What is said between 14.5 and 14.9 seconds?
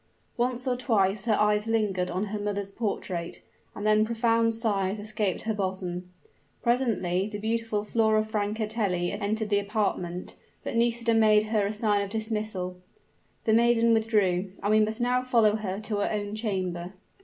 and we